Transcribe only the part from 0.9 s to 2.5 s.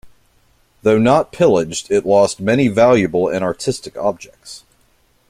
not pillaged, it lost